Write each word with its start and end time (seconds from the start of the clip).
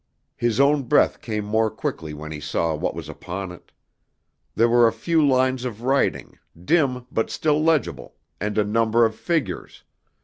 His 0.35 0.59
own 0.59 0.81
breath 0.85 1.21
came 1.21 1.45
more 1.45 1.69
quickly 1.69 2.11
when 2.11 2.31
he 2.31 2.39
saw 2.39 2.73
what 2.73 2.95
was 2.95 3.07
upon 3.07 3.51
it. 3.51 3.71
There 4.55 4.67
were 4.67 4.87
a 4.87 4.91
few 4.91 5.23
lines 5.23 5.63
of 5.63 5.83
writing, 5.83 6.39
dim 6.65 7.05
but 7.11 7.29
still 7.29 7.63
legible, 7.63 8.15
and 8.39 8.57
a 8.57 8.63
number 8.63 9.05
of 9.05 9.13
figures. 9.13 9.83